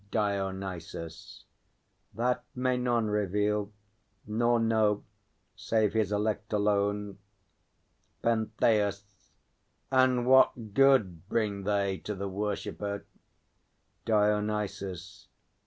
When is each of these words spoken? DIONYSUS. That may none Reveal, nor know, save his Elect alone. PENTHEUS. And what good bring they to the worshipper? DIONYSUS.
DIONYSUS. 0.09 1.43
That 2.15 2.43
may 2.55 2.75
none 2.75 3.05
Reveal, 3.11 3.71
nor 4.25 4.59
know, 4.59 5.03
save 5.55 5.93
his 5.93 6.11
Elect 6.11 6.51
alone. 6.51 7.19
PENTHEUS. 8.23 9.33
And 9.91 10.25
what 10.25 10.73
good 10.73 11.29
bring 11.29 11.65
they 11.65 11.99
to 11.99 12.15
the 12.15 12.27
worshipper? 12.27 13.05
DIONYSUS. 14.05 15.27